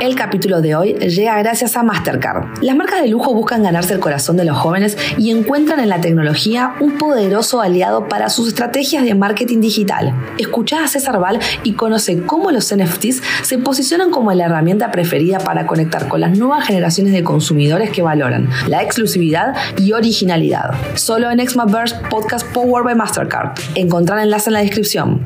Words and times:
El 0.00 0.14
capítulo 0.14 0.62
de 0.62 0.74
hoy 0.74 0.94
llega 0.94 1.38
gracias 1.40 1.76
a 1.76 1.82
Mastercard. 1.82 2.62
Las 2.62 2.74
marcas 2.74 3.02
de 3.02 3.08
lujo 3.08 3.34
buscan 3.34 3.62
ganarse 3.62 3.92
el 3.92 4.00
corazón 4.00 4.38
de 4.38 4.46
los 4.46 4.56
jóvenes 4.56 4.96
y 5.18 5.30
encuentran 5.30 5.78
en 5.78 5.90
la 5.90 6.00
tecnología 6.00 6.74
un 6.80 6.96
poderoso 6.96 7.60
aliado 7.60 8.08
para 8.08 8.30
sus 8.30 8.48
estrategias 8.48 9.04
de 9.04 9.14
marketing 9.14 9.60
digital. 9.60 10.14
Escucha 10.38 10.82
a 10.82 10.88
César 10.88 11.20
Val 11.20 11.38
y 11.64 11.74
conoce 11.74 12.22
cómo 12.22 12.50
los 12.50 12.74
NFTs 12.74 13.20
se 13.42 13.58
posicionan 13.58 14.10
como 14.10 14.32
la 14.32 14.46
herramienta 14.46 14.90
preferida 14.90 15.38
para 15.38 15.66
conectar 15.66 16.08
con 16.08 16.22
las 16.22 16.38
nuevas 16.38 16.66
generaciones 16.66 17.12
de 17.12 17.22
consumidores 17.22 17.90
que 17.90 18.00
valoran 18.00 18.48
la 18.68 18.82
exclusividad 18.82 19.54
y 19.76 19.92
originalidad. 19.92 20.70
Solo 20.94 21.30
en 21.30 21.46
Xmaverse 21.46 21.96
Podcast 22.08 22.50
Powered 22.54 22.86
by 22.86 22.94
Mastercard. 22.94 23.52
Encontrar 23.74 24.20
enlace 24.20 24.48
en 24.48 24.54
la 24.54 24.60
descripción. 24.60 25.22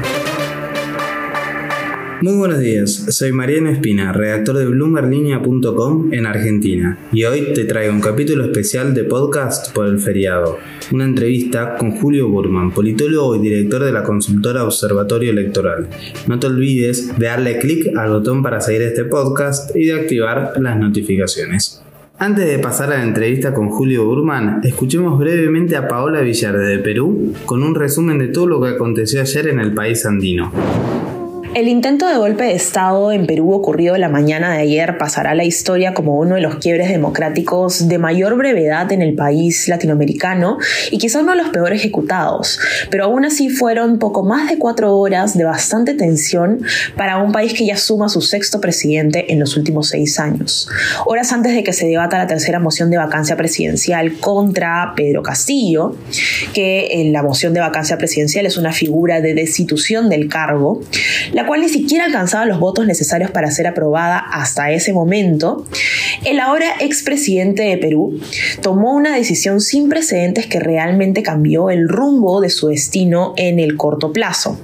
Muy 2.24 2.36
buenos 2.36 2.60
días, 2.60 2.90
soy 3.10 3.32
Mariano 3.32 3.68
Espina, 3.68 4.10
redactor 4.10 4.56
de 4.56 4.64
bloomberlinia.com 4.64 6.10
en 6.10 6.24
Argentina, 6.24 6.98
y 7.12 7.24
hoy 7.24 7.52
te 7.52 7.66
traigo 7.66 7.92
un 7.92 8.00
capítulo 8.00 8.46
especial 8.46 8.94
de 8.94 9.04
podcast 9.04 9.74
por 9.74 9.84
el 9.84 9.98
feriado, 9.98 10.56
una 10.90 11.04
entrevista 11.04 11.76
con 11.76 11.90
Julio 11.90 12.30
Burman, 12.30 12.72
politólogo 12.72 13.36
y 13.36 13.40
director 13.40 13.84
de 13.84 13.92
la 13.92 14.04
consultora 14.04 14.64
Observatorio 14.64 15.32
Electoral. 15.32 15.86
No 16.26 16.38
te 16.38 16.46
olvides 16.46 17.14
de 17.18 17.26
darle 17.26 17.58
clic 17.58 17.94
al 17.94 18.08
botón 18.08 18.42
para 18.42 18.62
seguir 18.62 18.80
este 18.80 19.04
podcast 19.04 19.76
y 19.76 19.84
de 19.84 19.92
activar 19.92 20.54
las 20.58 20.78
notificaciones. 20.78 21.82
Antes 22.16 22.46
de 22.46 22.58
pasar 22.58 22.90
a 22.90 22.96
la 22.96 23.04
entrevista 23.04 23.52
con 23.52 23.68
Julio 23.68 24.06
Burman, 24.06 24.62
escuchemos 24.64 25.18
brevemente 25.18 25.76
a 25.76 25.88
Paola 25.88 26.22
Villar 26.22 26.56
de 26.56 26.78
Perú 26.78 27.34
con 27.44 27.62
un 27.62 27.74
resumen 27.74 28.18
de 28.18 28.28
todo 28.28 28.46
lo 28.46 28.62
que 28.62 28.68
aconteció 28.68 29.20
ayer 29.20 29.48
en 29.48 29.60
el 29.60 29.74
país 29.74 30.06
andino. 30.06 30.50
El 31.54 31.68
intento 31.68 32.08
de 32.08 32.16
golpe 32.16 32.42
de 32.42 32.54
Estado 32.54 33.12
en 33.12 33.28
Perú 33.28 33.52
ocurrido 33.52 33.96
la 33.96 34.08
mañana 34.08 34.52
de 34.52 34.62
ayer 34.62 34.98
pasará 34.98 35.30
a 35.30 35.34
la 35.36 35.44
historia 35.44 35.94
como 35.94 36.18
uno 36.18 36.34
de 36.34 36.40
los 36.40 36.56
quiebres 36.56 36.88
democráticos 36.88 37.86
de 37.86 37.96
mayor 37.96 38.36
brevedad 38.36 38.90
en 38.90 39.02
el 39.02 39.14
país 39.14 39.68
latinoamericano 39.68 40.58
y 40.90 40.98
quizás 40.98 41.22
uno 41.22 41.30
de 41.30 41.38
los 41.38 41.50
peor 41.50 41.72
ejecutados, 41.72 42.58
pero 42.90 43.04
aún 43.04 43.24
así 43.24 43.50
fueron 43.50 44.00
poco 44.00 44.24
más 44.24 44.50
de 44.50 44.58
cuatro 44.58 44.98
horas 44.98 45.38
de 45.38 45.44
bastante 45.44 45.94
tensión 45.94 46.60
para 46.96 47.18
un 47.18 47.30
país 47.30 47.54
que 47.54 47.64
ya 47.64 47.76
suma 47.76 48.08
su 48.08 48.20
sexto 48.20 48.60
presidente 48.60 49.32
en 49.32 49.38
los 49.38 49.56
últimos 49.56 49.90
seis 49.90 50.18
años. 50.18 50.68
Horas 51.06 51.32
antes 51.32 51.54
de 51.54 51.62
que 51.62 51.72
se 51.72 51.86
debata 51.86 52.18
la 52.18 52.26
tercera 52.26 52.58
moción 52.58 52.90
de 52.90 52.96
vacancia 52.96 53.36
presidencial 53.36 54.14
contra 54.14 54.92
Pedro 54.96 55.22
Castillo, 55.22 55.94
que 56.52 57.00
en 57.00 57.12
la 57.12 57.22
moción 57.22 57.54
de 57.54 57.60
vacancia 57.60 57.96
presidencial 57.96 58.44
es 58.44 58.56
una 58.56 58.72
figura 58.72 59.20
de 59.20 59.34
destitución 59.34 60.08
del 60.08 60.28
cargo, 60.28 60.80
la 61.32 61.43
cual 61.46 61.60
ni 61.60 61.68
siquiera 61.68 62.04
alcanzaba 62.04 62.46
los 62.46 62.58
votos 62.58 62.86
necesarios 62.86 63.30
para 63.30 63.50
ser 63.50 63.66
aprobada 63.66 64.18
hasta 64.18 64.70
ese 64.70 64.92
momento, 64.92 65.66
el 66.24 66.40
ahora 66.40 66.66
expresidente 66.80 67.62
de 67.62 67.78
Perú 67.78 68.20
tomó 68.62 68.94
una 68.94 69.14
decisión 69.14 69.60
sin 69.60 69.88
precedentes 69.88 70.46
que 70.46 70.60
realmente 70.60 71.22
cambió 71.22 71.70
el 71.70 71.88
rumbo 71.88 72.40
de 72.40 72.50
su 72.50 72.68
destino 72.68 73.34
en 73.36 73.58
el 73.58 73.76
corto 73.76 74.12
plazo. 74.12 74.58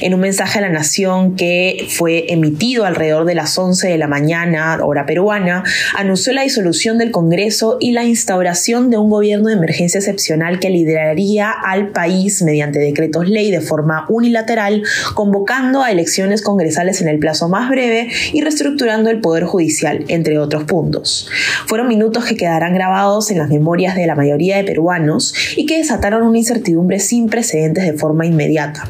En 0.00 0.14
un 0.14 0.20
mensaje 0.20 0.58
a 0.58 0.62
la 0.62 0.68
nación 0.68 1.36
que 1.36 1.86
fue 1.88 2.32
emitido 2.32 2.84
alrededor 2.84 3.24
de 3.24 3.34
las 3.34 3.56
11 3.58 3.88
de 3.88 3.98
la 3.98 4.08
mañana, 4.08 4.78
hora 4.82 5.06
peruana, 5.06 5.64
anunció 5.96 6.32
la 6.32 6.42
disolución 6.42 6.98
del 6.98 7.10
Congreso 7.10 7.76
y 7.80 7.92
la 7.92 8.04
instauración 8.04 8.90
de 8.90 8.98
un 8.98 9.10
gobierno 9.10 9.48
de 9.48 9.54
emergencia 9.54 9.98
excepcional 9.98 10.58
que 10.58 10.70
lideraría 10.70 11.50
al 11.50 11.88
país 11.88 12.42
mediante 12.42 12.78
decretos 12.78 13.28
ley 13.28 13.50
de 13.50 13.60
forma 13.60 14.06
unilateral, 14.08 14.82
convocando 15.14 15.82
a 15.82 15.90
elecciones 15.90 16.42
congresales 16.42 17.00
en 17.00 17.08
el 17.08 17.18
plazo 17.18 17.48
más 17.48 17.68
breve 17.68 18.08
y 18.32 18.40
reestructurando 18.40 19.10
el 19.10 19.20
Poder 19.20 19.44
Judicial, 19.44 20.04
entre 20.08 20.38
otros 20.38 20.64
puntos. 20.64 21.28
Fueron 21.66 21.88
minutos 21.88 22.24
que 22.24 22.36
quedarán 22.36 22.74
grabados 22.74 23.30
en 23.30 23.38
las 23.38 23.48
memorias 23.48 23.94
de 23.96 24.06
la 24.06 24.14
mayoría 24.14 24.56
de 24.56 24.64
peruanos 24.64 25.34
y 25.56 25.66
que 25.66 25.78
desataron 25.78 26.22
una 26.22 26.38
incertidumbre 26.38 26.98
sin 26.98 27.28
precedentes 27.28 27.84
de 27.84 27.92
forma 27.92 28.26
inmediata. 28.26 28.88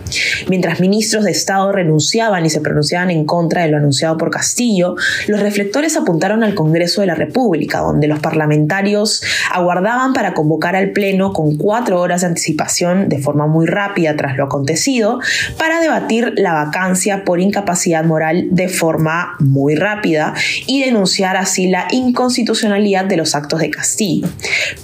Mientras 0.48 0.80
ministros 0.92 1.24
de 1.24 1.30
Estado 1.30 1.72
renunciaban 1.72 2.44
y 2.44 2.50
se 2.50 2.60
pronunciaban 2.60 3.10
en 3.10 3.24
contra 3.24 3.62
de 3.62 3.68
lo 3.68 3.78
anunciado 3.78 4.18
por 4.18 4.30
Castillo, 4.30 4.94
los 5.26 5.40
reflectores 5.40 5.96
apuntaron 5.96 6.44
al 6.44 6.54
Congreso 6.54 7.00
de 7.00 7.06
la 7.06 7.14
República, 7.14 7.78
donde 7.78 8.08
los 8.08 8.18
parlamentarios 8.18 9.22
aguardaban 9.50 10.12
para 10.12 10.34
convocar 10.34 10.76
al 10.76 10.90
Pleno 10.90 11.32
con 11.32 11.56
cuatro 11.56 11.98
horas 11.98 12.20
de 12.20 12.26
anticipación 12.26 13.08
de 13.08 13.18
forma 13.18 13.46
muy 13.46 13.64
rápida 13.64 14.16
tras 14.18 14.36
lo 14.36 14.44
acontecido, 14.44 15.18
para 15.56 15.80
debatir 15.80 16.34
la 16.36 16.52
vacancia 16.52 17.24
por 17.24 17.40
incapacidad 17.40 18.04
moral 18.04 18.48
de 18.50 18.68
forma 18.68 19.36
muy 19.38 19.74
rápida 19.74 20.34
y 20.66 20.84
denunciar 20.84 21.38
así 21.38 21.68
la 21.68 21.86
inconstitucionalidad 21.90 23.06
de 23.06 23.16
los 23.16 23.34
actos 23.34 23.60
de 23.60 23.70
Castillo. 23.70 24.28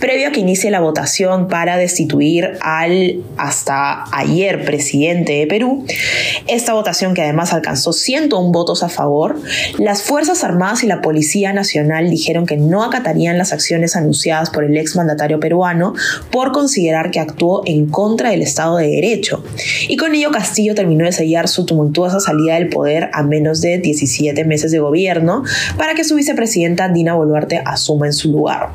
Previo 0.00 0.28
a 0.28 0.32
que 0.32 0.40
inicie 0.40 0.70
la 0.70 0.80
votación 0.80 1.48
para 1.48 1.76
destituir 1.76 2.52
al 2.62 3.22
hasta 3.36 4.04
ayer 4.16 4.64
presidente 4.64 5.34
de 5.34 5.46
Perú, 5.46 5.84
esta 6.46 6.72
votación 6.74 7.14
que 7.14 7.22
además 7.22 7.52
alcanzó 7.52 7.92
101 7.92 8.50
votos 8.52 8.82
a 8.82 8.88
favor, 8.88 9.40
las 9.78 10.02
Fuerzas 10.02 10.44
Armadas 10.44 10.82
y 10.82 10.86
la 10.86 11.00
Policía 11.00 11.52
Nacional 11.52 12.10
dijeron 12.10 12.46
que 12.46 12.56
no 12.56 12.84
acatarían 12.84 13.38
las 13.38 13.52
acciones 13.52 13.96
anunciadas 13.96 14.50
por 14.50 14.64
el 14.64 14.76
exmandatario 14.76 15.40
peruano 15.40 15.94
por 16.30 16.52
considerar 16.52 17.10
que 17.10 17.20
actuó 17.20 17.62
en 17.66 17.86
contra 17.86 18.30
del 18.30 18.42
Estado 18.42 18.76
de 18.76 18.88
Derecho. 18.88 19.42
Y 19.88 19.96
con 19.96 20.14
ello 20.14 20.30
Castillo 20.30 20.74
terminó 20.74 21.04
de 21.04 21.12
sellar 21.12 21.48
su 21.48 21.66
tumultuosa 21.66 22.20
salida 22.20 22.54
del 22.54 22.68
poder 22.68 23.10
a 23.12 23.22
menos 23.22 23.60
de 23.60 23.78
17 23.78 24.44
meses 24.44 24.70
de 24.70 24.78
gobierno 24.78 25.42
para 25.76 25.94
que 25.94 26.04
su 26.04 26.14
vicepresidenta 26.14 26.88
Dina 26.88 27.14
Boluarte 27.14 27.62
asuma 27.64 28.06
en 28.06 28.12
su 28.12 28.30
lugar. 28.30 28.70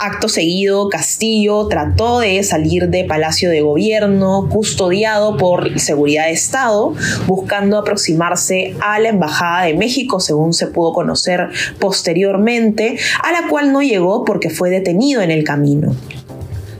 Acto 0.00 0.28
seguido, 0.28 0.88
Castillo 0.88 1.66
trató 1.68 2.20
de 2.20 2.42
salir 2.42 2.88
de 2.88 3.04
Palacio 3.04 3.50
de 3.50 3.60
Gobierno, 3.60 4.48
custodiado 4.50 5.36
por 5.36 5.78
seguridad 5.80 6.26
de 6.26 6.32
Estado, 6.46 6.94
buscando 7.26 7.76
aproximarse 7.76 8.76
a 8.80 9.00
la 9.00 9.08
Embajada 9.08 9.64
de 9.64 9.74
México, 9.74 10.20
según 10.20 10.52
se 10.52 10.68
pudo 10.68 10.92
conocer 10.92 11.48
posteriormente, 11.80 12.98
a 13.22 13.32
la 13.32 13.48
cual 13.48 13.72
no 13.72 13.82
llegó 13.82 14.24
porque 14.24 14.48
fue 14.48 14.70
detenido 14.70 15.22
en 15.22 15.32
el 15.32 15.42
camino. 15.42 15.94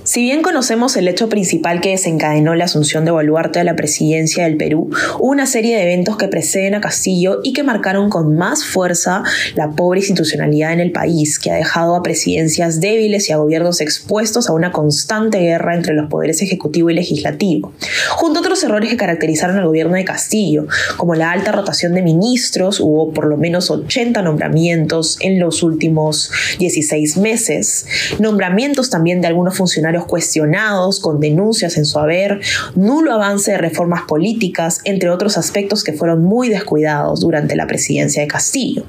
Si 0.07 0.21
bien 0.21 0.41
conocemos 0.41 0.97
el 0.97 1.09
hecho 1.09 1.29
principal 1.29 1.81
que 1.81 1.89
desencadenó 1.91 2.55
la 2.55 2.67
asunción 2.67 3.05
de 3.05 3.11
Boluarte 3.11 3.59
a 3.59 3.65
la 3.65 3.75
presidencia 3.75 4.45
del 4.45 4.57
Perú, 4.57 4.89
hubo 5.19 5.31
una 5.33 5.47
serie 5.47 5.75
de 5.75 5.83
eventos 5.83 6.17
que 6.17 6.29
preceden 6.29 6.77
a 6.77 6.81
Castillo 6.81 7.41
y 7.43 7.53
que 7.53 7.65
marcaron 7.65 8.09
con 8.09 8.37
más 8.37 8.65
fuerza 8.65 9.25
la 9.57 9.73
pobre 9.73 9.99
institucionalidad 9.99 10.73
en 10.73 10.79
el 10.79 10.93
país, 10.93 11.41
que 11.41 11.51
ha 11.51 11.57
dejado 11.57 11.97
a 11.97 12.05
presidencias 12.05 12.79
débiles 12.79 13.29
y 13.29 13.33
a 13.33 13.39
gobiernos 13.39 13.81
expuestos 13.81 14.49
a 14.49 14.53
una 14.53 14.71
constante 14.71 15.41
guerra 15.41 15.75
entre 15.75 15.93
los 15.93 16.09
poderes 16.09 16.41
ejecutivo 16.41 16.89
y 16.89 16.95
legislativo, 16.95 17.73
junto 18.11 18.39
a 18.39 18.43
otros 18.43 18.63
errores 18.63 18.91
que 18.91 18.97
caracterizaron 18.97 19.59
al 19.59 19.67
gobierno 19.67 19.97
de 19.97 20.05
Castillo, 20.05 20.69
como 20.97 21.17
la 21.17 21.33
alta 21.33 21.51
rotación 21.51 21.95
de 21.95 22.03
ministros, 22.03 22.79
hubo 22.79 23.13
por 23.13 23.27
lo 23.27 23.37
menos 23.37 23.73
80 23.73 24.23
nombramientos 24.23 25.19
en 25.21 25.41
los 25.41 25.65
últimos 25.65 26.31
16 26.61 27.17
meses, 27.17 27.87
nombramientos 28.21 28.89
también 28.89 29.21
de 29.21 29.27
algunos 29.27 29.57
funcionarios 29.57 29.96
cuestionados 30.05 31.01
con 31.01 31.21
denuncias 31.21 31.77
en 31.77 31.87
su 31.87 31.99
haber, 31.99 32.41
nulo 32.75 33.13
avance 33.13 33.53
de 33.53 33.59
reformas 33.59 34.03
políticas, 34.07 34.81
entre 34.85 35.11
otros 35.11 35.39
aspectos 35.39 35.83
que 35.83 35.93
fueron 35.93 36.23
muy 36.23 36.49
descuidados 36.49 37.21
durante 37.21 37.57
la 37.57 37.67
presidencia 37.67 38.23
de 38.23 38.29
Castillo. 38.29 38.85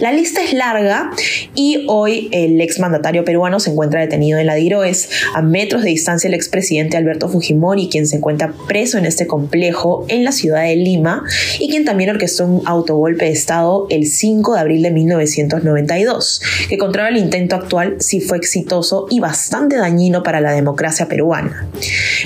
La 0.00 0.12
lista 0.12 0.42
es 0.42 0.52
larga 0.52 1.10
y 1.54 1.84
hoy 1.88 2.28
el 2.32 2.60
exmandatario 2.60 3.24
peruano 3.24 3.60
se 3.60 3.70
encuentra 3.70 4.00
detenido 4.00 4.38
en 4.38 4.46
la 4.46 4.54
DIROES, 4.54 5.10
a 5.34 5.42
metros 5.42 5.82
de 5.82 5.90
distancia 5.90 6.28
el 6.28 6.34
expresidente 6.34 6.96
Alberto 6.96 7.28
Fujimori, 7.28 7.88
quien 7.88 8.06
se 8.06 8.16
encuentra 8.16 8.52
preso 8.66 8.98
en 8.98 9.06
este 9.06 9.26
complejo 9.26 10.04
en 10.08 10.24
la 10.24 10.32
ciudad 10.32 10.62
de 10.62 10.76
Lima 10.76 11.24
y 11.58 11.68
quien 11.70 11.84
también 11.84 12.10
orquestó 12.10 12.46
un 12.46 12.62
autogolpe 12.66 13.26
de 13.26 13.32
Estado 13.32 13.86
el 13.90 14.06
5 14.06 14.54
de 14.54 14.60
abril 14.60 14.82
de 14.82 14.90
1992, 14.90 16.40
que 16.68 16.78
contra 16.78 17.08
el 17.08 17.16
intento 17.16 17.56
actual 17.56 17.96
sí 17.98 18.20
fue 18.20 18.38
exitoso 18.38 19.06
y 19.10 19.20
bastante 19.20 19.76
dañino 19.76 20.22
para 20.22 20.39
la 20.40 20.52
democracia 20.52 21.06
peruana. 21.06 21.68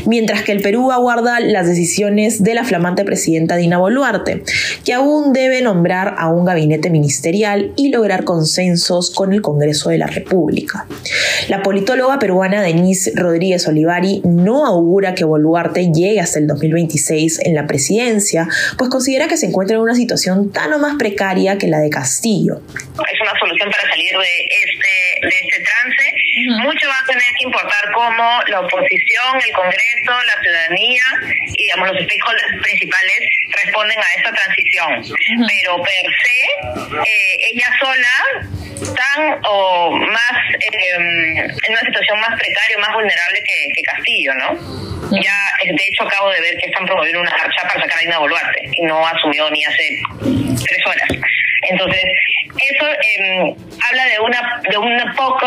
Mientras 0.06 0.42
que 0.42 0.52
el 0.52 0.60
Perú 0.60 0.92
aguarda 0.92 1.40
las 1.40 1.66
decisiones 1.66 2.42
de 2.42 2.54
la 2.54 2.64
flamante 2.64 3.04
presidenta 3.04 3.56
Dina 3.56 3.78
Boluarte, 3.78 4.42
que 4.84 4.92
aún 4.92 5.32
debe 5.32 5.62
nombrar 5.62 6.14
a 6.18 6.28
un 6.28 6.44
gabinete 6.44 6.90
ministerial 6.90 7.72
y 7.76 7.90
lograr 7.90 8.24
consensos 8.24 9.10
con 9.10 9.32
el 9.32 9.42
Congreso 9.42 9.90
de 9.90 9.98
la 9.98 10.06
República. 10.06 10.86
La 11.48 11.62
politóloga 11.62 12.18
peruana 12.18 12.62
Denise 12.62 13.12
Rodríguez 13.14 13.66
Olivari 13.68 14.22
no 14.24 14.66
augura 14.66 15.14
que 15.14 15.24
Boluarte 15.24 15.92
llegue 15.92 16.20
hasta 16.20 16.38
el 16.38 16.46
2026 16.46 17.40
en 17.44 17.54
la 17.54 17.66
presidencia, 17.66 18.48
pues 18.78 18.90
considera 18.90 19.28
que 19.28 19.36
se 19.36 19.46
encuentra 19.46 19.76
en 19.76 19.82
una 19.82 19.94
situación 19.94 20.50
tan 20.50 20.72
o 20.72 20.78
más 20.78 20.96
precaria 20.96 21.58
que 21.58 21.68
la 21.68 21.80
de 21.80 21.90
Castillo. 21.90 22.60
Es 22.66 23.20
una 23.20 23.38
solución 23.38 23.70
para 23.70 23.88
salir 23.88 24.12
de 24.12 24.34
este, 24.64 25.28
este 25.28 25.64
trance 25.64 26.13
mucho 26.62 26.88
va 26.88 26.98
a 26.98 27.06
tener 27.06 27.30
que 27.38 27.44
importar 27.44 27.92
cómo 27.92 28.40
la 28.48 28.60
oposición, 28.60 29.40
el 29.46 29.52
Congreso, 29.52 30.12
la 30.26 30.40
ciudadanía 30.42 31.02
y 31.56 31.62
digamos 31.64 31.88
los 31.88 32.02
stakeholders 32.04 32.62
principales 32.62 33.20
responden 33.62 33.98
a 33.98 34.20
esa 34.20 34.32
transición. 34.32 35.18
Pero 35.48 35.82
per 35.82 36.06
se, 36.22 36.40
eh, 37.10 37.50
ella 37.52 37.68
sola 37.80 38.54
tan 38.94 39.38
o 39.44 39.90
más 39.96 40.34
em, 40.60 41.38
en 41.38 41.70
una 41.70 41.80
situación 41.80 42.20
más 42.20 42.38
precaria, 42.38 42.78
más 42.78 42.92
vulnerable 42.92 43.42
que, 43.44 43.68
que 43.74 43.82
Castillo, 43.82 44.34
¿no? 44.34 44.84
Ya, 45.10 45.36
de 45.64 45.84
hecho, 45.84 46.04
acabo 46.04 46.30
de 46.30 46.40
ver 46.40 46.56
que 46.56 46.66
están 46.66 46.86
promoviendo 46.86 47.20
una 47.20 47.30
marcha 47.30 47.62
para 47.62 47.80
sacar 47.80 47.98
a 47.98 48.00
Dina 48.00 48.18
Boluarte 48.18 48.68
y 48.72 48.82
no 48.82 49.06
asumió 49.06 49.48
ni 49.50 49.64
hace 49.64 50.00
tres 50.20 50.86
horas. 50.86 51.08
Entonces, 51.70 52.04
eso 52.56 52.86
eh, 52.86 53.56
habla 53.90 54.04
de 54.04 54.20
una 54.24 54.62
de 54.70 54.78
un 54.78 55.14
poco 55.16 55.46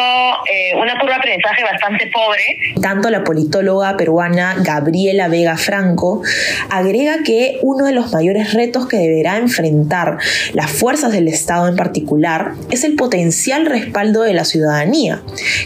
eh, 0.52 0.76
una 0.76 1.00
curva 1.00 1.16
de 1.16 1.20
aprendizaje 1.20 1.64
bastante 1.64 2.08
pobre. 2.14 2.44
Tanto 2.82 3.10
la 3.10 3.24
politóloga 3.24 3.96
peruana 3.98 4.56
Gabriela 4.60 5.28
Vega 5.28 5.58
Franco 5.58 6.22
agrega 6.70 7.24
que 7.24 7.60
uno 7.62 7.86
de 7.86 7.94
los 7.94 8.12
mayores 8.14 8.54
retos 8.54 8.88
que 8.88 8.98
deberá 8.98 9.38
enfrentar 9.38 10.18
las 10.54 10.72
fuerzas 10.72 11.12
del 11.12 11.28
Estado 11.28 11.68
en 11.68 11.76
particular 11.76 12.52
es 12.72 12.84
el 12.84 12.96
potencial 12.96 13.66
respaldo 13.66 14.24
de 14.24 14.34
la 14.34 14.46
ciudadanía, 14.46 15.22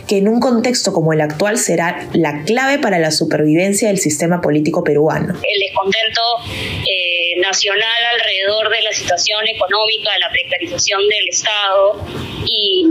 que 0.08 0.18
en 0.18 0.28
un 0.28 0.40
contexto 0.40 0.94
como 0.94 1.14
el 1.14 1.22
actual 1.22 1.58
será 1.58 2.08
la 2.14 2.44
clave 2.44 2.80
para 2.80 3.00
la 3.00 3.12
supervivencia 3.12 3.88
del 3.88 3.98
sistema 3.98 4.42
político 4.42 4.84
peruano. 4.84 5.34
El 5.34 5.60
descontento 5.60 6.22
eh, 6.84 7.01
nacional 7.38 8.04
alrededor 8.14 8.70
de 8.70 8.82
la 8.82 8.92
situación 8.92 9.48
económica, 9.48 10.12
la 10.20 10.30
precarización 10.30 11.02
del 11.08 11.30
Estado 11.30 12.06
y, 12.46 12.86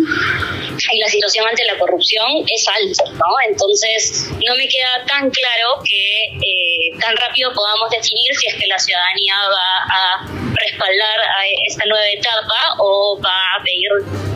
la 0.98 1.08
situación 1.08 1.46
ante 1.46 1.64
la 1.64 1.78
corrupción 1.78 2.26
es 2.46 2.66
alto, 2.66 3.12
¿no? 3.12 3.30
Entonces, 3.48 4.28
no 4.46 4.56
me 4.56 4.66
queda 4.66 5.04
tan 5.06 5.30
claro 5.30 5.80
que 5.84 6.34
eh, 6.34 6.98
tan 7.00 7.16
rápido 7.16 7.52
podamos 7.54 7.90
definir 7.90 8.34
si 8.34 8.48
es 8.48 8.54
que 8.54 8.66
la 8.66 8.78
ciudadanía 8.78 9.34
va 9.48 9.70
a 9.86 10.40
respaldar 10.54 11.18
a 11.20 11.42
esta 11.68 11.84
nueva 11.86 12.08
etapa 12.08 12.76
o 12.78 13.20
va 13.22 13.58
a 13.58 13.62
pedir, 13.62 13.90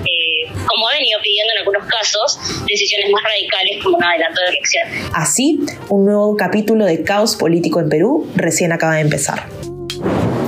eh, 0.04 0.52
como 0.66 0.88
ha 0.88 0.92
venido 0.92 1.18
pidiendo 1.22 1.52
en 1.54 1.58
algunos 1.58 1.86
casos, 1.86 2.38
decisiones 2.66 3.10
más 3.10 3.22
radicales 3.24 3.82
como 3.82 3.96
un 3.96 4.04
adelanto 4.04 4.40
de 4.42 4.48
elección. 4.48 4.88
Así, 5.14 5.60
un 5.88 6.04
nuevo 6.04 6.36
capítulo 6.36 6.84
de 6.84 7.02
caos 7.02 7.36
político 7.36 7.80
en 7.80 7.88
Perú 7.88 8.30
recién 8.36 8.72
acaba 8.72 8.94
de 8.94 9.00
empezar. 9.00 9.48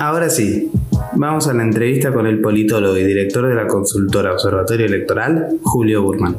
Ahora 0.01 0.29
sí, 0.31 0.71
Vamos 1.19 1.49
a 1.49 1.55
la 1.55 1.63
entrevista 1.63 2.13
con 2.13 2.27
el 2.27 2.41
politólogo 2.41 2.97
y 2.99 3.05
director 3.05 3.49
de 3.49 3.55
la 3.55 3.67
consultora 3.67 4.33
Observatorio 4.33 4.85
Electoral, 4.85 5.49
Julio 5.63 6.03
Burman. 6.03 6.37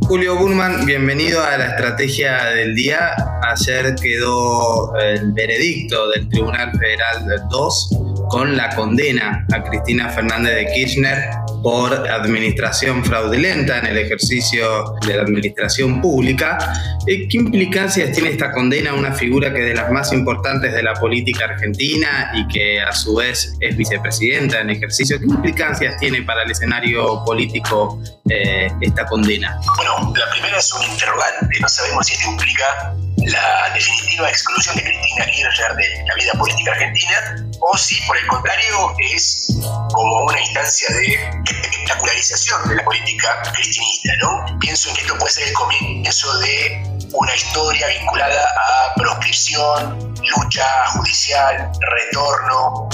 Julio 0.00 0.36
Burman, 0.36 0.84
bienvenido 0.84 1.42
a 1.42 1.56
la 1.56 1.68
estrategia 1.68 2.44
del 2.46 2.74
día. 2.74 3.14
Ayer 3.42 3.94
quedó 3.94 4.96
el 4.96 5.32
veredicto 5.32 6.10
del 6.10 6.28
Tribunal 6.28 6.72
Federal 6.72 7.48
2 7.50 7.90
con 8.34 8.56
la 8.56 8.68
condena 8.74 9.46
a 9.52 9.62
Cristina 9.62 10.08
Fernández 10.08 10.56
de 10.56 10.66
Kirchner 10.74 11.30
por 11.62 11.92
administración 12.10 13.04
fraudulenta 13.04 13.78
en 13.78 13.86
el 13.86 13.98
ejercicio 13.98 14.96
de 15.06 15.16
la 15.16 15.22
administración 15.22 16.02
pública. 16.02 16.58
Eh, 17.06 17.28
¿Qué 17.28 17.36
implicancias 17.36 18.10
tiene 18.10 18.30
esta 18.30 18.50
condena 18.50 18.90
a 18.90 18.94
una 18.94 19.12
figura 19.12 19.52
que 19.52 19.60
es 19.60 19.66
de 19.66 19.74
las 19.76 19.88
más 19.92 20.12
importantes 20.12 20.74
de 20.74 20.82
la 20.82 20.94
política 20.94 21.44
argentina 21.44 22.32
y 22.34 22.48
que 22.48 22.80
a 22.80 22.90
su 22.90 23.14
vez 23.14 23.54
es 23.60 23.76
vicepresidenta 23.76 24.62
en 24.62 24.70
ejercicio? 24.70 25.16
¿Qué 25.20 25.26
implicancias 25.26 25.96
tiene 26.00 26.22
para 26.22 26.42
el 26.42 26.50
escenario 26.50 27.22
político 27.24 28.02
eh, 28.28 28.68
esta 28.80 29.06
condena? 29.06 29.60
Bueno, 29.76 30.12
la 30.12 30.28
primera 30.32 30.58
es 30.58 30.72
un 30.72 30.82
interrogante. 30.90 31.60
No 31.60 31.68
sabemos 31.68 32.04
si 32.04 32.14
esto 32.14 32.32
implica 32.32 32.96
la 33.26 33.70
definitiva 33.72 34.28
exclusión 34.28 34.76
de 34.76 34.82
Cristina 34.82 35.26
Kirchner 35.26 35.74
de 35.76 36.04
la 36.06 36.14
vida 36.14 36.32
política 36.38 36.72
argentina 36.72 37.36
o 37.60 37.76
si 37.76 38.00
por 38.02 38.16
el 38.16 38.26
contrario 38.26 38.94
es 38.98 39.48
como 39.92 40.24
una 40.24 40.40
instancia 40.40 40.88
de 40.94 41.42
espectacularización 41.44 42.68
de 42.68 42.76
la 42.76 42.84
política 42.84 43.42
cristinista, 43.54 44.12
¿no? 44.22 44.58
Pienso 44.58 44.90
en 44.90 44.96
que 44.96 45.02
esto 45.02 45.18
puede 45.18 45.32
ser 45.32 45.48
el 45.48 45.54
comienzo 45.54 46.38
de 46.40 46.82
una 47.12 47.34
historia 47.34 47.86
vinculada 47.86 48.44
a 48.44 48.94
proscripción, 48.94 50.14
lucha 50.36 50.86
judicial, 50.88 51.70
retorno, 51.96 52.88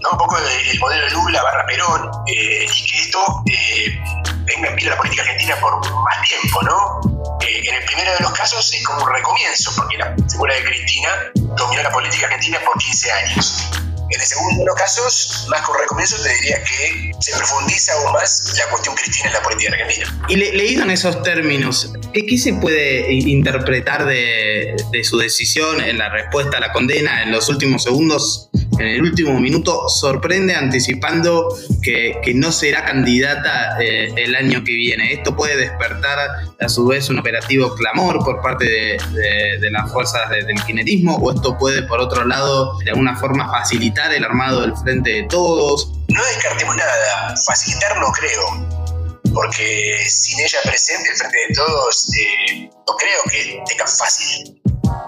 ¿no? 0.00 0.10
un 0.10 0.18
poco 0.18 0.38
el, 0.38 0.78
modelo 0.78 1.08
Lula 1.10 1.42
barra 1.42 1.66
Perón, 1.66 2.10
eh, 2.26 2.66
y 2.72 2.86
que 2.86 2.98
esto 3.00 3.42
eh, 3.46 3.98
venga 4.44 4.68
en 4.68 4.76
pie 4.76 4.88
a 4.88 4.90
la 4.90 4.96
política 4.96 5.22
argentina 5.22 5.56
por 5.60 5.80
más 5.90 6.28
tiempo, 6.28 6.62
¿no? 6.62 7.13
Eh, 7.46 7.62
en 7.68 7.74
el 7.74 7.84
primero 7.84 8.12
de 8.14 8.20
los 8.20 8.32
casos 8.32 8.72
es 8.72 8.82
como 8.84 9.04
un 9.04 9.12
recomienzo, 9.12 9.72
porque 9.76 9.98
la 9.98 10.14
figura 10.30 10.54
de 10.54 10.64
Cristina 10.64 11.08
dominó 11.34 11.82
la 11.82 11.90
política 11.90 12.26
argentina 12.26 12.58
por 12.64 12.78
15 12.78 13.12
años. 13.12 13.70
En 14.10 14.20
el 14.20 14.26
segundo 14.26 14.60
de 14.60 14.66
los 14.66 14.74
casos, 14.76 15.46
más 15.48 15.68
un 15.68 15.78
recomienzo, 15.78 16.22
te 16.22 16.32
diría 16.34 16.62
que 16.62 17.10
se 17.20 17.36
profundiza 17.36 17.92
aún 17.94 18.12
más 18.12 18.54
la 18.56 18.70
cuestión 18.70 18.94
cristina 18.94 19.28
en 19.28 19.32
la 19.34 19.42
política 19.42 19.72
argentina. 19.72 20.26
Y 20.28 20.36
leído 20.36 20.84
en 20.84 20.90
esos 20.90 21.22
términos, 21.22 21.92
¿qué, 22.12 22.38
se 22.38 22.54
puede 22.54 23.12
interpretar 23.12 24.06
de, 24.06 24.76
de, 24.92 25.04
su 25.04 25.18
decisión 25.18 25.80
en 25.80 25.98
la 25.98 26.10
respuesta 26.10 26.58
a 26.58 26.60
la 26.60 26.72
condena 26.72 27.22
en 27.22 27.32
los 27.32 27.48
últimos 27.48 27.82
segundos? 27.82 28.50
En 28.78 28.88
el 28.88 29.02
último 29.02 29.38
minuto 29.38 29.88
sorprende 29.88 30.54
anticipando 30.54 31.56
que, 31.82 32.18
que 32.22 32.34
no 32.34 32.50
será 32.50 32.84
candidata 32.84 33.80
eh, 33.80 34.12
el 34.16 34.34
año 34.34 34.64
que 34.64 34.72
viene. 34.72 35.12
Esto 35.12 35.36
puede 35.36 35.56
despertar 35.56 36.18
a 36.60 36.68
su 36.68 36.86
vez 36.86 37.08
un 37.08 37.18
operativo 37.18 37.74
clamor 37.74 38.24
por 38.24 38.42
parte 38.42 38.64
de, 38.64 39.58
de, 39.60 39.70
las 39.70 39.90
fuerzas 39.92 40.28
del 40.30 40.46
kirchnerismo 40.46 41.16
o 41.16 41.32
esto 41.32 41.56
puede 41.58 41.82
por 41.82 42.00
otro 42.00 42.24
lado 42.24 42.78
de 42.78 42.90
alguna 42.90 43.16
forma 43.16 43.50
facilitar 43.50 44.12
el 44.12 44.24
armado 44.24 44.62
del 44.62 44.76
frente 44.76 45.10
de 45.10 45.22
todos. 45.24 45.92
No 46.08 46.24
descartemos 46.24 46.76
nada, 46.76 47.34
facilitar 47.46 47.96
no 47.98 48.12
creo, 48.12 49.22
porque 49.32 50.04
sin 50.08 50.38
ella 50.40 50.58
presente 50.64 51.10
el 51.10 51.16
frente 51.16 51.38
de 51.48 51.54
todos, 51.54 52.08
eh, 52.14 52.70
no 52.70 52.96
creo 52.96 53.22
que 53.30 53.62
tenga 53.66 53.86
fácil 53.86 54.60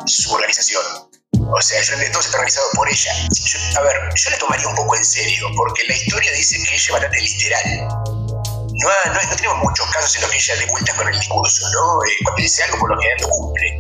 su 0.07 0.33
organización. 0.33 0.83
O 1.49 1.63
sea, 1.63 1.81
de 1.97 2.11
Todos 2.11 2.27
está 2.27 2.39
organizado 2.39 2.67
por 2.75 2.89
ella. 2.89 3.13
a 3.77 3.81
ver, 3.83 3.97
yo 4.15 4.31
le 4.31 4.37
tomaría 4.37 4.69
un 4.69 4.75
poco 4.75 4.97
en 4.97 5.05
serio, 5.05 5.49
porque 5.57 5.85
la 5.85 5.95
historia 5.95 6.33
dice 6.33 6.57
que 6.57 6.63
ella 6.63 6.77
es 6.77 6.91
bastante 6.91 7.21
literal. 7.21 7.89
No, 8.79 8.91
no, 9.13 9.37
tenemos 9.37 9.59
muchos 9.59 9.87
casos 9.91 10.17
en 10.17 10.23
los 10.23 10.31
que 10.31 10.37
ella 10.37 10.57
de 10.57 10.67
vuelta 10.67 10.95
con 10.95 11.09
el 11.09 11.19
discurso, 11.19 11.67
¿no? 11.71 12.05
Eh, 12.05 12.17
cuando 12.25 12.43
dice 12.43 12.63
algo, 12.65 12.79
por 12.79 12.91
lo 12.91 13.01
general 13.01 13.21
lo 13.23 13.29
cumple. 13.29 13.79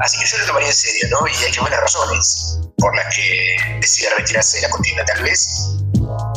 Así 0.00 0.18
que 0.18 0.26
yo 0.26 0.38
le 0.38 0.44
tomaría 0.46 0.68
en 0.68 0.74
serio, 0.74 1.08
¿no? 1.10 1.26
Y 1.28 1.44
hay 1.44 1.52
que 1.52 1.60
buenas 1.60 1.80
razones 1.80 2.58
por 2.78 2.96
las 2.96 3.14
que 3.14 3.56
decide 3.80 4.08
retirarse 4.16 4.58
de 4.58 4.62
la 4.62 4.70
contienda, 4.70 5.04
tal 5.04 5.22
vez. 5.22 5.48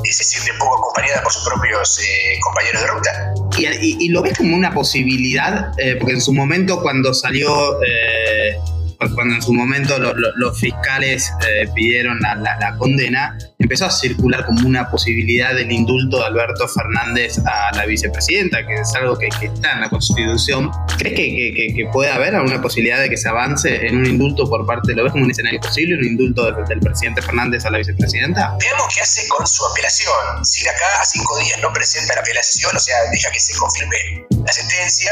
Y 0.03 0.11
se 0.11 0.23
siente 0.23 0.51
un 0.51 0.59
poco 0.59 0.77
acompañada 0.77 1.23
por 1.23 1.33
sus 1.33 1.43
propios 1.43 1.99
eh, 1.99 2.39
compañeros 2.41 2.81
de 2.81 2.87
ruta. 2.87 3.33
Y, 3.57 4.09
lo 4.09 4.21
ves 4.21 4.37
como 4.37 4.55
una 4.55 4.73
posibilidad, 4.73 5.71
eh, 5.79 5.95
porque 5.95 6.13
en 6.13 6.21
su 6.21 6.33
momento 6.33 6.81
cuando 6.81 7.13
salió 7.13 7.81
eh, 7.81 8.04
cuando 9.13 9.35
en 9.35 9.41
su 9.41 9.53
momento 9.53 9.97
los 9.97 10.59
fiscales 10.59 11.31
eh, 11.47 11.67
pidieron 11.73 12.19
la, 12.19 12.75
condena, 12.77 13.37
empezó 13.59 13.85
a 13.85 13.91
circular 13.91 14.45
como 14.45 14.67
una 14.67 14.89
posibilidad 14.89 15.53
del 15.53 15.71
indulto 15.71 16.19
de 16.19 16.25
Alberto 16.25 16.67
Fernández 16.67 17.39
a 17.45 17.75
la 17.75 17.85
vicepresidenta, 17.85 18.65
que 18.65 18.75
es 18.75 18.95
algo 18.95 19.17
que, 19.17 19.27
está 19.27 19.73
en 19.73 19.81
la 19.81 19.89
Constitución. 19.89 20.71
¿Crees 20.97 21.15
que, 21.15 21.89
puede 21.91 22.11
haber 22.11 22.35
alguna 22.35 22.61
posibilidad 22.61 22.99
de 22.99 23.09
que 23.09 23.17
se 23.17 23.29
avance 23.29 23.85
en 23.85 23.97
un 23.97 24.05
indulto 24.05 24.49
por 24.49 24.65
parte, 24.65 24.93
lo 24.93 25.03
ves 25.03 25.11
como 25.11 25.25
un 25.25 25.31
escenario 25.31 25.59
posible, 25.59 25.97
un 25.97 26.05
indulto 26.05 26.51
del, 26.51 26.79
presidente 26.79 27.21
Fernández 27.21 27.65
a 27.65 27.69
la 27.69 27.77
vicepresidenta? 27.77 28.55
Veamos 28.59 28.93
qué 28.93 29.01
hace 29.01 29.27
con 29.27 29.45
su 29.45 29.65
apelación. 29.65 30.43
Si 30.43 30.63
de 30.63 30.69
acá 30.69 31.01
a 31.01 31.05
cinco 31.05 31.37
días 31.39 31.59
no 31.61 31.71
presenta 31.73 32.15
la 32.15 32.21
apelación, 32.21 32.75
o 32.75 32.79
sea, 32.79 32.95
deja 33.11 33.31
que 33.31 33.39
se 33.39 33.57
confirme 33.57 33.97
la 34.45 34.51
sentencia, 34.51 35.11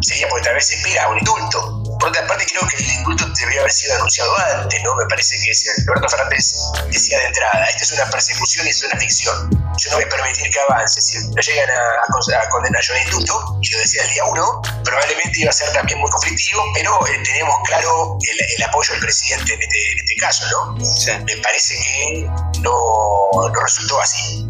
sería 0.00 0.28
porque 0.28 0.44
tal 0.44 0.54
vez 0.54 0.70
espera 0.70 1.08
un 1.08 1.18
indulto. 1.18 1.79
Por 2.00 2.08
otra 2.08 2.26
parte, 2.26 2.46
creo 2.46 2.66
que 2.66 2.76
el 2.76 2.90
indulto 2.92 3.26
debería 3.38 3.60
haber 3.60 3.72
sido 3.72 3.94
anunciado 3.96 4.32
antes, 4.62 4.82
¿no? 4.82 4.96
Me 4.96 5.04
parece 5.04 5.36
que 5.44 5.50
es, 5.50 5.84
Roberto 5.84 6.08
Fernández 6.08 6.54
decía 6.90 7.18
de 7.18 7.26
entrada, 7.26 7.64
esta 7.66 7.84
es 7.84 7.92
una 7.92 8.10
persecución 8.10 8.66
y 8.66 8.70
es 8.70 8.82
una 8.82 8.98
ficción. 8.98 9.50
Yo 9.76 9.90
no 9.90 9.96
voy 9.96 10.04
a 10.04 10.08
permitir 10.08 10.50
que 10.50 10.60
avance. 10.60 11.00
Si 11.00 11.18
lo 11.18 11.42
llegan 11.42 11.68
a, 11.70 12.48
condenar 12.50 12.82
yo 12.82 12.94
en 12.94 13.02
indulto, 13.02 13.58
y 13.60 13.70
lo 13.70 13.78
decía 13.80 14.02
el 14.02 14.10
día 14.14 14.24
uno, 14.24 14.62
probablemente 14.82 15.40
iba 15.40 15.50
a 15.50 15.52
ser 15.52 15.70
también 15.72 15.98
muy 16.00 16.10
conflictivo, 16.10 16.64
pero 16.74 17.06
eh, 17.06 17.20
tenemos 17.22 17.54
claro 17.66 18.16
el, 18.20 18.62
apoyo 18.62 18.92
del 18.92 19.00
presidente 19.00 19.52
en 19.54 19.60
este, 19.60 19.92
este 19.96 20.14
caso, 20.16 20.44
¿no? 20.50 21.24
Me 21.24 21.36
parece 21.36 21.74
que 21.76 22.30
no, 22.60 23.30
no 23.32 23.60
resultó 23.62 24.00
así. 24.00 24.48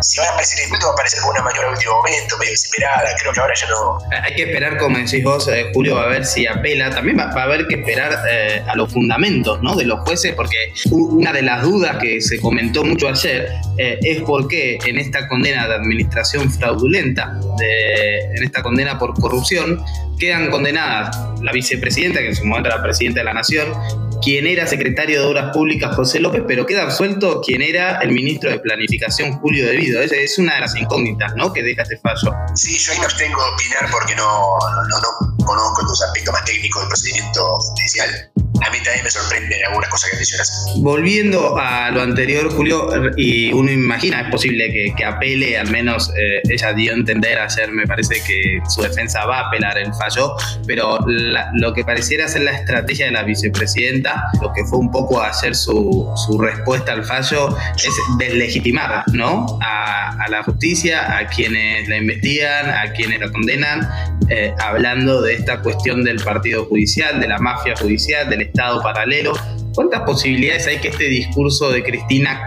Si 0.00 0.18
van 0.18 0.28
a 0.28 0.30
aparecer 0.32 0.58
el 0.60 0.64
indulto, 0.66 0.86
va 0.86 0.90
a 0.90 0.94
aparecer 0.94 1.20
con 1.20 1.30
una 1.30 1.42
mayor 1.42 1.64
a 1.64 1.70
último 1.70 1.96
momento, 1.96 2.38
medio 2.38 2.50
desesperada. 2.52 3.08
Creo 3.20 3.32
que 3.32 3.40
ahora 3.40 3.54
ya 3.54 3.68
no. 3.68 3.98
Hay 4.22 4.34
que 4.34 4.42
esperar, 4.44 4.78
como 4.78 4.98
decís 4.98 5.22
vos, 5.24 5.48
eh, 5.48 5.70
Julio, 5.72 5.98
a 5.98 6.06
ver 6.06 6.24
si 6.24 6.46
apela. 6.46 6.90
También 6.90 7.18
va, 7.18 7.30
a 7.30 7.42
haber 7.42 7.66
que 7.66 7.76
esperar 7.76 8.24
eh, 8.28 8.62
a 8.66 8.74
los 8.76 8.92
fundamentos 8.92 9.62
¿no? 9.62 9.74
de 9.74 9.84
los 9.84 10.00
jueces, 10.00 10.34
porque 10.34 10.72
una 10.90 11.32
de 11.32 11.42
las 11.42 11.62
dudas 11.62 11.96
que 11.98 12.20
se 12.20 12.40
comentó 12.40 12.84
mucho 12.84 13.08
ayer 13.08 13.48
eh, 13.78 13.98
es 14.02 14.22
por 14.22 14.48
qué 14.48 14.78
en 14.84 14.98
esta 14.98 15.28
condena 15.28 15.66
de 15.68 15.74
administración 15.74 16.50
fraudulenta, 16.50 17.38
de, 17.58 18.20
en 18.36 18.42
esta 18.42 18.62
condena 18.62 18.98
por 18.98 19.14
corrupción, 19.14 19.82
quedan 20.18 20.50
condenadas 20.50 21.16
la 21.42 21.52
vicepresidenta, 21.52 22.20
que 22.20 22.28
en 22.28 22.36
su 22.36 22.44
momento 22.44 22.68
era 22.68 22.82
presidenta 22.82 23.20
de 23.20 23.24
la 23.24 23.32
Nación, 23.32 23.72
quien 24.20 24.46
era 24.46 24.66
secretario 24.66 25.20
de 25.20 25.26
Obras 25.26 25.52
Públicas 25.52 25.94
José 25.96 26.20
López, 26.20 26.42
pero 26.46 26.66
queda 26.66 26.82
absuelto 26.82 27.40
quien 27.40 27.62
era 27.62 27.98
el 27.98 28.12
ministro 28.12 28.50
de 28.50 28.58
Planificación 28.58 29.32
Julio 29.40 29.66
Devido. 29.66 30.00
Es, 30.00 30.12
es 30.12 30.38
una 30.38 30.54
de 30.54 30.60
las 30.60 30.76
incógnitas 30.76 31.34
¿no? 31.36 31.52
que 31.52 31.62
deja 31.62 31.82
este 31.82 31.98
fallo. 31.98 32.32
Sí, 32.54 32.78
yo 32.78 32.92
ahí 32.92 32.98
me 32.98 33.04
abstengo 33.04 33.42
de 33.42 33.50
opinar 33.50 33.90
porque 33.90 34.14
no, 34.14 34.58
no, 34.88 35.36
no 35.38 35.44
conozco 35.44 35.82
los 35.82 36.02
aspectos 36.02 36.32
más 36.32 36.44
técnicos 36.44 36.82
del 36.82 36.88
procedimiento 36.88 37.58
judicial 37.58 38.30
a 38.66 38.70
mí 38.70 38.78
también 38.82 39.04
me 39.04 39.10
sorprenden 39.10 39.58
algunas 39.66 39.88
cosas 39.90 40.10
que 40.10 40.16
mencionas. 40.16 40.66
Volviendo 40.76 41.58
a 41.58 41.90
lo 41.90 42.02
anterior, 42.02 42.50
Julio, 42.52 42.88
y 43.16 43.52
uno 43.52 43.70
imagina, 43.70 44.22
es 44.22 44.30
posible 44.30 44.70
que, 44.72 44.94
que 44.96 45.04
apele, 45.04 45.58
al 45.58 45.70
menos 45.70 46.10
eh, 46.16 46.40
ella 46.48 46.72
dio 46.72 46.92
a 46.92 46.96
entender 46.96 47.38
ayer, 47.38 47.70
me 47.70 47.86
parece 47.86 48.22
que 48.26 48.60
su 48.68 48.82
defensa 48.82 49.24
va 49.26 49.40
a 49.40 49.48
apelar 49.48 49.78
el 49.78 49.92
fallo, 49.94 50.34
pero 50.66 50.98
lo 51.06 51.72
que 51.74 51.84
pareciera 51.84 52.28
ser 52.28 52.42
la 52.42 52.52
estrategia 52.52 53.06
de 53.06 53.12
la 53.12 53.22
vicepresidenta, 53.22 54.24
lo 54.40 54.52
que 54.52 54.64
fue 54.64 54.78
un 54.78 54.90
poco 54.90 55.20
hacer 55.20 55.54
su, 55.54 56.12
su 56.26 56.38
respuesta 56.38 56.92
al 56.92 57.04
fallo, 57.04 57.56
es 57.76 57.90
deslegitimar 58.18 59.04
¿no? 59.12 59.58
A, 59.62 60.10
a, 60.22 60.28
la 60.28 60.42
justicia, 60.42 61.18
a 61.18 61.26
quienes 61.26 61.88
la 61.88 61.96
investigan, 61.96 62.70
a 62.70 62.92
quienes 62.92 63.20
la 63.20 63.30
condenan, 63.30 63.88
eh, 64.28 64.54
hablando 64.58 65.22
de 65.22 65.34
esta 65.34 65.60
cuestión 65.60 66.04
del 66.04 66.22
partido 66.22 66.64
judicial, 66.66 67.20
de 67.20 67.28
la 67.28 67.38
mafia 67.38 67.74
judicial, 67.76 68.28
del 68.28 68.42
Estado 68.50 68.82
paralelo. 68.82 69.32
¿Cuántas 69.74 70.02
posibilidades 70.02 70.66
hay 70.66 70.78
que 70.80 70.88
este 70.88 71.04
discurso 71.04 71.70
de 71.70 71.82
Cristina 71.82 72.46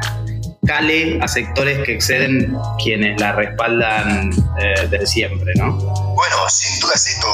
cale 0.65 1.19
a 1.21 1.27
sectores 1.27 1.79
que 1.83 1.93
exceden 1.95 2.55
quienes 2.81 3.19
la 3.19 3.33
respaldan 3.33 4.31
eh, 4.59 4.87
desde 4.89 5.05
siempre, 5.07 5.51
¿no? 5.55 5.73
Bueno, 5.73 6.49
sin 6.49 6.79
dudas 6.79 7.05
esto 7.07 7.27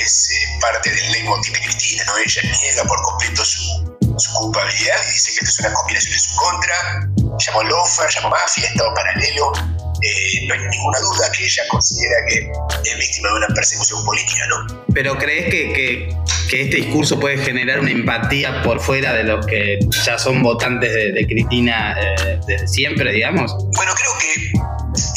es 0.00 0.30
eh, 0.30 0.58
parte 0.60 0.90
del 0.90 1.12
leitmotiv 1.12 1.52
de 1.54 1.60
Cristina, 1.60 2.04
¿no? 2.04 2.12
Ella 2.18 2.42
niega 2.42 2.84
por 2.84 3.00
completo 3.02 3.44
su, 3.44 3.96
su 4.16 4.32
culpabilidad 4.34 4.96
y 5.08 5.12
dice 5.12 5.32
que 5.32 5.44
esto 5.44 5.50
es 5.50 5.58
una 5.60 5.72
conspiración 5.74 6.12
en 6.12 6.20
su 6.20 6.36
contra, 6.36 7.38
llamó 7.38 7.62
lofer, 7.64 8.10
llamó 8.10 8.30
mafia, 8.30 8.68
Estado 8.68 8.94
paralelo, 8.94 9.52
eh, 10.02 10.46
no 10.46 10.54
hay 10.54 10.60
ninguna 10.60 10.98
duda 11.00 11.32
que 11.32 11.44
ella 11.44 11.62
considera 11.70 12.14
que 12.28 12.50
es 12.90 12.98
víctima 12.98 13.28
de 13.30 13.34
una 13.34 13.46
persecución 13.48 14.04
política, 14.04 14.46
¿no? 14.48 14.84
Pero 14.94 15.18
¿crees 15.18 15.46
que, 15.46 15.72
que, 15.72 16.16
que 16.48 16.62
este 16.62 16.76
discurso 16.76 17.18
puede 17.18 17.38
generar 17.38 17.80
una 17.80 17.90
empatía 17.90 18.62
por 18.62 18.80
fuera 18.80 19.12
de 19.14 19.24
los 19.24 19.46
que 19.46 19.78
ya 20.04 20.18
son 20.18 20.42
votantes 20.42 20.92
de, 20.92 21.26
Cristina 21.26 21.96
eh, 22.00 22.40
desde 22.46 22.68
siempre, 22.68 23.12
digamos? 23.12 23.52
Bueno, 23.74 23.92
creo 23.94 24.18
que 24.18 24.52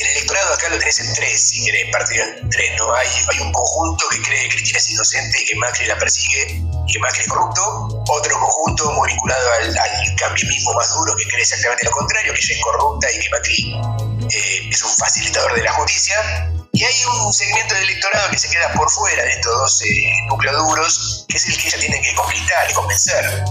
el 0.04 0.08
electorado 0.18 0.54
acá 0.54 0.70
lo 0.70 0.78
tenés 0.78 1.00
en 1.00 1.14
tres, 1.16 1.42
si 1.42 1.66
querés, 1.66 1.92
partido 1.92 2.24
en 2.26 2.50
tres, 2.50 2.72
¿no? 2.78 2.94
Hay, 2.96 3.08
hay 3.08 3.40
un 3.40 3.52
conjunto 3.52 4.06
que 4.12 4.22
cree 4.22 4.44
que 4.44 4.50
Cristina 4.56 4.78
es 4.80 4.90
inocente 4.90 5.38
y 5.42 5.46
que 5.46 5.56
Macri 5.56 5.86
la 5.88 5.98
persigue 5.98 6.62
y 6.88 7.00
Macri 7.00 7.26
corrupto, 7.28 8.04
otro 8.08 8.40
conjunto 8.40 8.92
muy 8.92 9.10
vinculado 9.10 9.52
al, 9.54 9.78
al 9.78 10.34
mismo 10.34 10.74
más 10.74 10.90
duro 10.94 11.16
que 11.16 11.26
cree 11.26 11.42
exactamente 11.42 11.86
lo 11.86 11.92
contrario, 11.92 12.34
que 12.34 12.40
ella 12.40 12.56
es 12.56 12.62
corrupta 12.64 13.12
y 13.12 13.20
que 13.20 13.30
Macri 13.30 13.82
eh, 14.30 14.70
es 14.70 14.84
un 14.84 14.92
facilitador 14.96 15.54
de 15.54 15.64
la 15.64 15.74
justicia, 15.74 16.52
y 16.74 16.84
hay 16.84 16.96
un 17.06 17.34
segmento 17.34 17.76
del 17.76 17.84
electorado 17.84 18.30
que 18.32 18.38
se 18.38 18.50
queda 18.50 18.72
por 18.74 18.90
fuera 18.90 19.24
de 19.24 19.32
estos 19.32 19.54
dos 19.54 19.82
eh, 19.84 20.14
núcleos 20.28 20.58
duros, 20.58 21.26
que 21.28 21.38
es 21.38 21.48
el 21.48 21.58
que 21.58 21.68
ella 21.68 21.80
tiene 21.80 22.02
que 22.02 22.16
conquistar 22.16 22.70
y 22.70 22.74
convencer. 22.74 23.44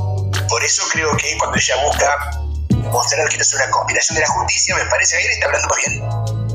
Por 0.48 0.64
eso 0.64 0.82
creo 0.90 1.16
que 1.16 1.36
cuando 1.38 1.56
ella 1.56 1.76
busca 1.84 2.30
mostrar 2.90 3.28
que 3.28 3.36
no 3.36 3.42
es 3.42 3.54
una 3.54 3.70
conspiración 3.70 4.14
de 4.16 4.22
la 4.22 4.28
justicia, 4.28 4.74
me 4.74 4.86
parece 4.86 5.18
que 5.18 5.28
está 5.28 5.46
hablando 5.46 5.68
más 5.68 5.78
bien 5.78 6.02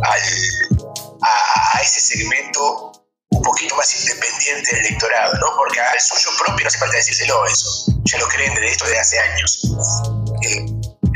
a, 0.04 1.82
ese 1.82 2.00
segmento 2.00 2.92
un 3.36 3.44
poquito 3.44 3.76
más 3.76 3.94
independiente 4.00 4.76
del 4.76 4.86
electorado, 4.86 5.34
¿no? 5.34 5.48
Porque 5.58 5.80
al 5.80 6.00
suyo 6.00 6.30
propio 6.38 6.64
no 6.64 6.68
hace 6.68 6.80
falta 6.80 6.96
decírselo 6.96 7.46
eso. 7.46 7.92
Ya 8.04 8.18
lo 8.18 8.28
creen 8.30 8.54
de 8.56 8.66
esto 8.66 8.86
de 8.86 9.00
hace 9.00 9.20
años. 9.20 9.60
Eh, 10.42 10.66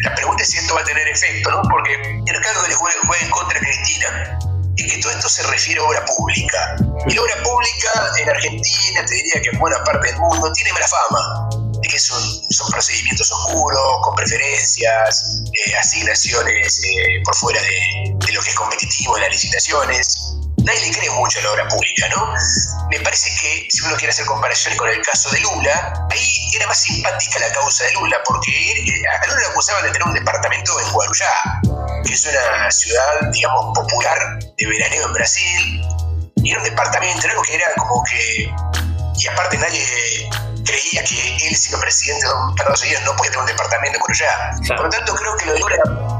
la 0.03 0.15
pregunta 0.15 0.43
es 0.43 0.49
si 0.49 0.57
esto 0.57 0.75
va 0.75 0.81
a 0.81 0.83
tener 0.83 1.07
efecto, 1.07 1.49
¿no? 1.51 1.61
Porque 1.69 1.93
el 1.93 2.41
caso 2.41 2.63
que 2.63 2.69
le 2.69 2.75
juegue, 2.75 3.25
en 3.25 3.31
contra 3.31 3.59
de 3.59 3.65
Cristina 3.65 4.39
es 4.77 4.93
que 4.93 5.01
todo 5.01 5.11
esto 5.11 5.29
se 5.29 5.43
refiere 5.43 5.79
a 5.79 5.83
obra 5.83 6.05
pública. 6.05 6.75
Y 7.07 7.13
la 7.13 7.21
obra 7.21 7.43
pública 7.43 8.11
en 8.19 8.29
Argentina, 8.29 9.05
te 9.05 9.13
diría 9.13 9.41
que 9.41 9.49
en 9.49 9.59
buena 9.59 9.83
parte 9.83 10.07
del 10.07 10.17
mundo, 10.17 10.51
tiene 10.53 10.73
mala 10.73 10.87
fama. 10.87 11.49
De 11.81 11.87
que 11.87 11.99
son, 11.99 12.21
son 12.51 12.69
procedimientos 12.71 13.31
oscuros, 13.31 13.99
con 14.03 14.15
preferencias, 14.15 15.43
eh, 15.45 15.75
asignaciones 15.77 16.81
eh, 16.83 17.21
por 17.23 17.35
fuera 17.35 17.61
de, 17.61 18.15
de, 18.15 18.33
lo 18.33 18.41
que 18.41 18.49
es 18.49 18.55
competitivo 18.55 19.15
en 19.15 19.23
las 19.23 19.31
licitaciones 19.31 20.28
nadie 20.69 20.87
le 20.87 20.91
cree 20.91 21.09
mucho 21.09 21.39
a 21.39 21.41
la 21.43 21.51
obra 21.51 21.67
pública, 21.67 22.07
¿no? 22.09 22.33
Me 22.89 22.99
parece 22.99 23.29
que 23.41 23.67
si 23.69 23.81
uno 23.83 23.95
quiere 23.97 24.11
hacer 24.11 24.25
comparaciones 24.25 24.77
con 24.77 24.89
el 24.89 25.01
caso 25.01 25.29
de 25.31 25.39
Lula, 25.39 26.07
ahí 26.11 26.51
era 26.55 26.67
más 26.67 26.79
simpática 26.79 27.39
la 27.39 27.51
causa 27.51 27.85
de 27.85 27.93
Lula, 27.93 28.17
porque 28.25 28.51
a 29.09 29.27
Lula 29.27 29.39
le 29.39 29.47
acusaban 29.47 29.83
de 29.83 29.91
tener 29.91 30.07
un 30.07 30.13
departamento 30.13 30.79
en 30.79 30.91
Guarujá, 30.91 31.61
que 32.05 32.13
es 32.13 32.25
una 32.25 32.71
ciudad, 32.71 33.31
digamos, 33.31 33.77
popular 33.77 34.39
de 34.57 34.67
veraneo 34.67 35.07
en 35.07 35.13
Brasil, 35.13 35.81
y 36.35 36.51
era 36.51 36.59
un 36.59 36.65
departamento, 36.65 37.27
algo 37.27 37.41
que 37.41 37.55
era 37.55 37.65
como 37.77 38.03
que. 38.03 38.53
Y 39.21 39.27
aparte 39.27 39.57
nadie 39.57 40.29
creía 40.69 41.03
que 41.03 41.47
él, 41.47 41.55
siendo 41.55 41.81
presidente 41.81 42.25
de 42.25 42.33
Estados 42.55 42.83
Unidos, 42.83 43.01
no 43.05 43.15
podía 43.15 43.31
tener 43.31 43.41
un 43.41 43.47
departamento 43.47 43.97
en 43.97 44.11
allá. 44.13 44.75
Por 44.75 44.85
lo 44.85 44.89
tanto, 44.89 45.15
creo 45.15 45.35
que 45.37 45.45
lo 45.45 45.53
de 45.53 45.59
Lula 45.59 45.75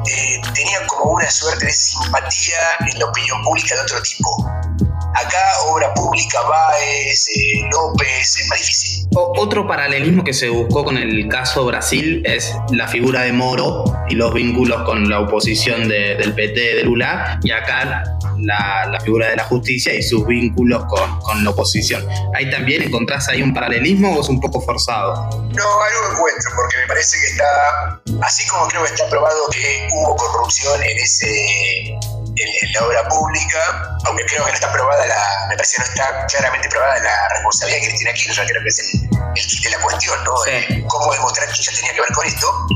eh, 0.06 0.42
tenía 0.54 0.86
como 0.88 1.12
una 1.12 1.30
suerte 1.30 1.66
de 1.66 1.72
simpatía 1.72 2.58
en 2.92 3.00
la 3.00 3.06
opinión 3.06 3.42
pública 3.44 3.76
de 3.76 3.82
otro 3.82 4.02
tipo. 4.02 4.50
Acá, 5.16 5.44
obra 5.66 5.94
pública, 5.94 6.42
Baez, 6.42 7.28
eh, 7.30 7.70
López, 7.72 8.38
es 8.40 8.48
más 8.50 8.60
difícil. 8.60 8.89
Otro 9.40 9.66
paralelismo 9.68 10.24
que 10.24 10.34
se 10.34 10.50
buscó 10.50 10.84
con 10.84 10.98
el 10.98 11.28
caso 11.30 11.66
Brasil 11.66 12.22
es 12.26 12.54
la 12.72 12.88
figura 12.88 13.22
de 13.22 13.32
Moro 13.32 13.86
y 14.10 14.16
los 14.16 14.34
vínculos 14.34 14.84
con 14.84 15.10
la 15.10 15.22
oposición 15.22 15.88
del 15.88 16.34
PT 16.34 16.76
de 16.76 16.84
Lula. 16.84 17.40
Y 17.44 17.52
acá 17.52 18.04
la, 18.38 19.00
figura 19.04 19.30
de 19.30 19.38
la 19.38 19.46
justicia 19.46 19.94
y 19.94 20.04
sus 20.04 20.26
vínculos 20.28 20.84
con, 20.86 21.20
con, 21.22 21.44
la 21.44 21.52
oposición. 21.52 22.06
¿Ahí 22.36 22.50
también 22.50 22.84
encontrás 22.84 23.30
ahí 23.30 23.42
un 23.42 23.54
paralelismo 23.54 24.16
o 24.16 24.22
es 24.22 24.30
un 24.30 24.40
poco 24.40 24.62
forzado? 24.62 25.14
No, 25.32 25.82
algo 25.82 26.12
encuentro, 26.12 26.52
porque 26.56 26.78
me 26.82 26.88
parece 26.88 27.18
que 27.20 27.28
está, 27.28 28.02
así 28.22 28.48
como 28.50 28.68
creo 28.68 28.84
que 28.84 28.94
está 28.94 29.10
probado 29.10 29.50
que 29.52 29.88
hubo 29.94 30.16
corrupción 30.16 30.84
en 30.84 30.98
ese 30.98 31.98
en, 32.36 32.74
la 32.74 32.86
obra 32.86 33.08
pública, 33.08 33.98
aunque 34.06 34.26
creo 34.26 34.46
que 34.46 34.52
no 34.52 34.56
está 34.56 34.72
probada 34.72 35.06
la, 35.06 35.48
me 35.50 35.56
parece 35.56 35.78
que 35.78 35.84
no 35.84 35.88
está 35.90 36.26
claramente 36.28 36.70
probada 36.70 37.00
la 37.00 37.30
responsabilidad 37.30 37.82
de 37.82 37.88
Cristina 37.88 38.14
Kirchner, 38.14 38.48
creo 38.48 38.62
que 38.62 38.70
es 38.70 38.80
el, 38.80 39.10
el 39.36 39.48
kit 39.48 39.64
de 39.64 39.70
la 39.72 39.80
cuestión, 39.82 40.24
¿no? 40.24 40.34
cómo 40.88 41.14
demostrar 41.14 41.48
que 41.48 41.62
ella 41.62 41.72
tenía 41.76 41.94
que 41.94 42.02
ver 42.02 42.12
con 42.12 42.26
esto 42.26 42.68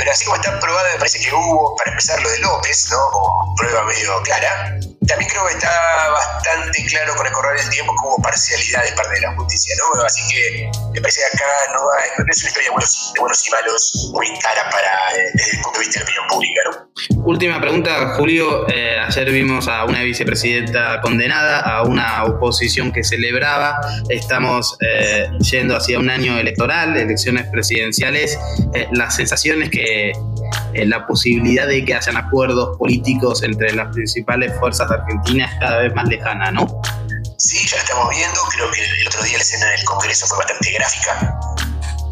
pero 0.00 0.12
así 0.12 0.24
como 0.24 0.36
está 0.36 0.58
probada, 0.58 0.88
me 0.94 0.98
parece 0.98 1.18
que 1.20 1.30
hubo, 1.30 1.76
para 1.76 1.90
empezar, 1.90 2.18
lo 2.22 2.30
de 2.30 2.38
López, 2.38 2.88
¿no? 2.90 2.96
Como 3.10 3.54
prueba 3.56 3.84
medio 3.84 4.22
clara. 4.22 4.80
También 5.10 5.28
creo 5.28 5.44
que 5.44 5.54
está 5.54 5.68
bastante 6.12 6.86
claro 6.86 7.16
con 7.16 7.26
el 7.26 7.32
correr 7.32 7.58
del 7.58 7.68
tiempo 7.70 7.92
hubo 8.04 8.22
parcialidad 8.22 8.84
de 8.84 8.92
parte 8.92 9.14
de 9.14 9.20
la 9.22 9.34
justicia, 9.34 9.74
¿no? 9.78 10.04
Así 10.04 10.22
que 10.30 10.70
me 10.94 11.00
parece 11.00 11.20
que 11.20 11.36
acá 11.36 11.46
no, 11.74 11.80
hay, 11.98 12.10
no 12.16 12.24
es 12.30 12.38
una 12.38 12.48
historia 12.48 12.68
de 12.68 13.18
buenos, 13.18 13.46
y 13.46 13.50
malos 13.50 14.10
muy 14.12 14.26
clara 14.38 14.70
para, 14.70 15.18
eh, 15.18 15.30
desde 15.34 15.56
el 15.56 15.62
punto 15.62 15.80
de 15.80 15.86
vista 15.86 15.98
de 15.98 16.04
la 16.04 16.10
opinión 16.10 16.26
pública, 16.28 16.60
¿no? 16.70 16.90
Última 17.24 17.60
pregunta, 17.60 18.14
Julio. 18.16 18.68
Eh, 18.68 18.98
ayer 19.00 19.30
vimos 19.32 19.66
a 19.66 19.84
una 19.84 20.02
vicepresidenta 20.02 21.00
condenada, 21.00 21.58
a 21.60 21.82
una 21.82 22.24
oposición 22.24 22.92
que 22.92 23.02
celebraba. 23.02 23.80
Estamos 24.08 24.76
eh, 24.80 25.28
yendo 25.40 25.76
hacia 25.76 25.98
un 25.98 26.08
año 26.08 26.38
electoral, 26.38 26.96
elecciones 26.96 27.46
presidenciales. 27.46 28.38
las 28.92 29.16
sensaciones 29.16 29.70
que 29.70 30.10
eh, 30.10 30.12
la 30.74 31.06
posibilidad 31.06 31.66
de 31.66 31.84
que 31.84 31.94
hayan 31.94 32.16
acuerdos 32.16 32.76
políticos 32.78 33.42
entre 33.42 33.72
las 33.72 33.92
principales 33.92 34.52
fuerzas 34.58 34.90
argentinas 34.90 35.52
cada 35.60 35.78
vez 35.78 35.94
más 35.94 36.08
lejana, 36.08 36.50
¿no? 36.50 36.66
Sí, 37.38 37.66
ya 37.66 37.78
estamos 37.78 38.10
viendo. 38.10 38.40
Creo 38.52 38.70
que 38.70 38.84
el 38.84 39.06
otro 39.06 39.22
día 39.22 39.36
la 39.38 39.42
escena 39.42 39.66
del 39.66 39.84
Congreso 39.84 40.26
fue 40.26 40.38
bastante 40.38 40.72
gráfica. 40.72 41.40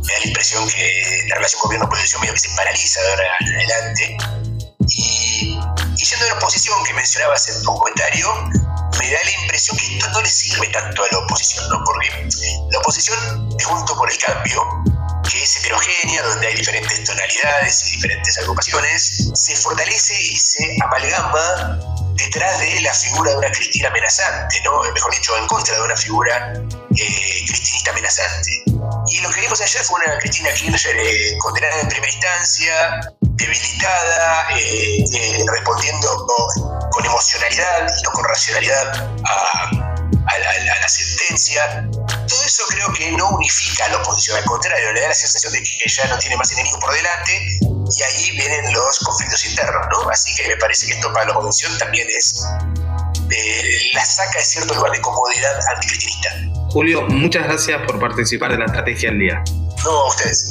Me 0.04 0.12
da 0.12 0.18
la 0.20 0.26
impresión 0.26 0.68
que 0.68 1.26
la 1.28 1.36
relación 1.36 1.60
gobierno-oposición 1.64 2.20
medio 2.22 2.34
que 2.34 2.40
se 2.40 2.48
paraliza 2.56 3.00
de 3.00 3.10
ahora 3.10 3.24
en 3.40 3.54
adelante. 3.54 4.16
Y, 4.88 5.60
y 5.96 6.04
yendo 6.04 6.24
de 6.24 6.30
la 6.30 6.36
oposición 6.38 6.82
que 6.84 6.94
mencionabas 6.94 7.48
en 7.48 7.62
tu 7.62 7.74
comentario, 7.74 8.32
me 8.98 9.10
da 9.10 9.18
la 9.22 9.42
impresión 9.42 9.76
que 9.76 9.98
esto 9.98 10.10
no 10.10 10.22
le 10.22 10.28
sirve 10.28 10.66
tanto 10.68 11.04
a 11.04 11.06
la 11.12 11.18
oposición, 11.18 11.68
¿no? 11.68 11.82
Porque 11.84 12.08
la 12.70 12.78
oposición, 12.78 13.18
junto 13.60 13.96
por 13.96 14.10
el 14.10 14.18
cambio, 14.18 14.62
heterogénea, 15.68 16.22
donde 16.22 16.46
hay 16.46 16.54
diferentes 16.54 17.04
tonalidades 17.04 17.88
y 17.88 17.96
diferentes 17.96 18.38
agrupaciones, 18.38 19.30
se 19.34 19.56
fortalece 19.56 20.14
y 20.14 20.36
se 20.36 20.76
amalgama 20.82 21.78
detrás 22.14 22.58
de 22.60 22.80
la 22.80 22.92
figura 22.94 23.32
de 23.32 23.36
una 23.36 23.50
Cristina 23.50 23.88
amenazante, 23.88 24.60
¿no? 24.64 24.80
mejor 24.92 25.12
dicho, 25.12 25.36
en 25.36 25.46
contra 25.46 25.76
de 25.76 25.82
una 25.82 25.96
figura 25.96 26.52
eh, 26.96 27.44
cristinista 27.46 27.90
amenazante. 27.90 28.62
Y 29.10 29.20
lo 29.20 29.30
que 29.30 29.40
vimos 29.40 29.60
ayer 29.60 29.82
fue 29.84 30.00
una 30.04 30.18
Cristina 30.18 30.50
Kirchner 30.52 30.96
eh, 30.96 31.36
condenada 31.38 31.80
en 31.80 31.88
primera 31.88 32.12
instancia, 32.12 33.00
debilitada, 33.20 34.48
eh, 34.56 35.04
eh, 35.12 35.44
respondiendo 35.52 36.26
con, 36.26 37.04
emocionalidad 37.04 37.88
y 37.96 38.02
no 38.02 38.10
con 38.10 38.24
racionalidad 38.24 38.92
a, 39.24 39.70
la, 40.80 40.88
sentencia. 40.88 41.88
Eso 42.58 42.66
creo 42.70 42.92
que 42.92 43.12
no 43.12 43.28
unifica 43.30 43.84
a 43.84 43.88
la 43.90 43.98
oposición, 43.98 44.36
al 44.36 44.44
contrario, 44.44 44.92
le 44.92 45.00
da 45.00 45.08
la 45.08 45.14
sensación 45.14 45.52
de 45.52 45.62
que 45.62 45.88
ya 45.88 46.08
no 46.08 46.18
tiene 46.18 46.36
más 46.36 46.50
enemigos 46.50 46.80
por 46.80 46.92
delante 46.92 47.32
y 47.62 48.02
ahí 48.02 48.32
vienen 48.32 48.72
los 48.72 48.98
conflictos 48.98 49.44
internos, 49.44 49.86
¿no? 49.92 50.10
Así 50.10 50.34
que 50.34 50.48
me 50.48 50.56
parece 50.56 50.88
que 50.88 50.94
esto 50.94 51.12
para 51.12 51.26
la 51.26 51.38
oposición 51.38 51.78
también 51.78 52.08
es 52.10 52.44
la 53.94 54.04
saca 54.04 54.40
de 54.40 54.44
cierto 54.44 54.74
lugar 54.74 54.90
de 54.90 55.00
comodidad 55.00 55.56
anticristinista. 55.72 56.30
Julio, 56.70 57.02
muchas 57.02 57.44
gracias 57.44 57.80
por 57.86 58.00
participar 58.00 58.50
de 58.50 58.58
la 58.58 58.64
Estrategia 58.64 59.10
del 59.10 59.20
Día. 59.20 59.44
No, 59.84 59.90
a 59.90 60.08
ustedes. 60.08 60.50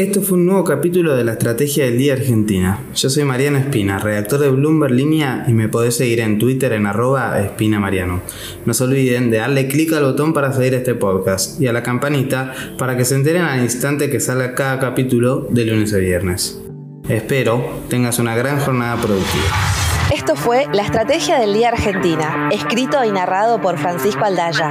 Esto 0.00 0.22
fue 0.22 0.38
un 0.38 0.46
nuevo 0.46 0.64
capítulo 0.64 1.14
de 1.14 1.24
la 1.24 1.32
Estrategia 1.32 1.84
del 1.84 1.98
Día 1.98 2.14
Argentina. 2.14 2.78
Yo 2.94 3.10
soy 3.10 3.24
Mariano 3.24 3.58
Espina, 3.58 3.98
redactor 3.98 4.40
de 4.40 4.48
Bloomberg 4.48 4.94
Línea 4.94 5.44
y 5.46 5.52
me 5.52 5.68
podés 5.68 5.98
seguir 5.98 6.20
en 6.20 6.38
Twitter 6.38 6.72
en 6.72 6.86
arroba 6.86 7.38
espinamariano. 7.38 8.22
No 8.64 8.72
se 8.72 8.84
olviden 8.84 9.30
de 9.30 9.36
darle 9.36 9.68
clic 9.68 9.92
al 9.92 10.04
botón 10.04 10.32
para 10.32 10.54
seguir 10.54 10.72
este 10.72 10.94
podcast 10.94 11.60
y 11.60 11.66
a 11.66 11.74
la 11.74 11.82
campanita 11.82 12.54
para 12.78 12.96
que 12.96 13.04
se 13.04 13.14
enteren 13.14 13.42
al 13.42 13.60
instante 13.60 14.08
que 14.08 14.20
salga 14.20 14.54
cada 14.54 14.78
capítulo 14.78 15.46
de 15.50 15.66
lunes 15.66 15.92
a 15.92 15.98
viernes. 15.98 16.58
Espero 17.10 17.62
tengas 17.90 18.18
una 18.18 18.34
gran 18.34 18.58
jornada 18.58 18.96
productiva. 18.96 19.48
Esto 20.14 20.34
fue 20.34 20.64
La 20.72 20.80
Estrategia 20.80 21.38
del 21.38 21.52
Día 21.52 21.68
Argentina, 21.68 22.48
escrito 22.50 23.04
y 23.04 23.12
narrado 23.12 23.60
por 23.60 23.76
Francisco 23.76 24.24
Aldaya. 24.24 24.70